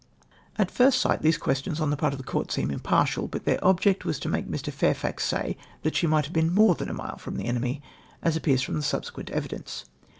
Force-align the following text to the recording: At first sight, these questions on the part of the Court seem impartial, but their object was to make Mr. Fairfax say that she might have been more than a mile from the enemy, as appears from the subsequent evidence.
At 0.57 0.71
first 0.71 0.97
sight, 0.99 1.21
these 1.21 1.37
questions 1.37 1.79
on 1.79 1.91
the 1.91 1.95
part 1.95 2.11
of 2.11 2.17
the 2.17 2.23
Court 2.25 2.51
seem 2.51 2.71
impartial, 2.71 3.27
but 3.27 3.45
their 3.45 3.63
object 3.63 4.03
was 4.03 4.17
to 4.21 4.29
make 4.29 4.47
Mr. 4.49 4.73
Fairfax 4.73 5.23
say 5.23 5.55
that 5.83 5.95
she 5.95 6.07
might 6.07 6.25
have 6.25 6.33
been 6.33 6.51
more 6.51 6.73
than 6.73 6.89
a 6.89 6.93
mile 6.95 7.19
from 7.19 7.37
the 7.37 7.45
enemy, 7.45 7.83
as 8.23 8.35
appears 8.35 8.63
from 8.63 8.73
the 8.73 8.81
subsequent 8.81 9.29
evidence. 9.29 9.85